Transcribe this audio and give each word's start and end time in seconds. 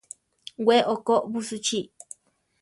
We 0.67 0.77
okó 0.93 1.15
busichí. 1.35 1.81